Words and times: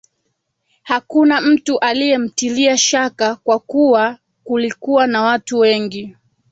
Hakuna 0.83 1.41
mtu 1.41 1.79
aliyemtilia 1.79 2.77
shaka 2.77 3.35
kwa 3.35 3.59
kuwa 3.59 4.17
kulikuwa 4.43 5.07
na 5.07 5.21
watu 5.21 5.59
wengi 5.59 6.15